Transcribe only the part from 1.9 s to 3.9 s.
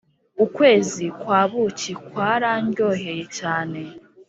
kwara ndyoheye cyane